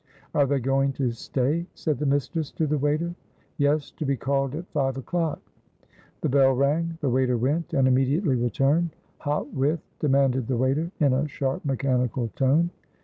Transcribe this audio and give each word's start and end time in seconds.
"Are 0.33 0.47
they 0.47 0.59
going 0.59 0.93
to 0.93 1.11
stay?" 1.11 1.67
said 1.75 1.99
the 1.99 2.07
mistress 2.07 2.49
to 2.53 2.65
the 2.65 2.79
waiter. 2.79 3.13
"Yes, 3.57 3.91
to 3.91 4.03
be 4.03 4.17
called 4.17 4.55
at 4.55 4.67
five 4.69 4.97
o'clock." 4.97 5.39
The 6.21 6.29
bell 6.29 6.53
rang. 6.53 6.97
The 7.01 7.09
waiter 7.11 7.37
went 7.37 7.71
and 7.75 7.87
immediately 7.87 8.35
returned. 8.35 8.95
"Hot 9.19 9.53
with," 9.53 9.83
demanded 9.99 10.47
the 10.47 10.57
waiter, 10.57 10.89
in 10.99 11.13
a 11.13 11.27
sharp, 11.27 11.65
mechanical 11.65 12.29
tone. 12.29 12.71